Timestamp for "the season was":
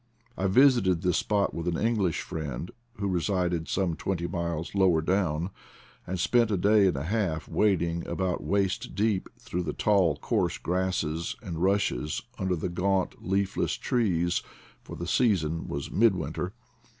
14.95-15.91